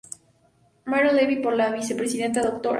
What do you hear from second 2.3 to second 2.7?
Dra.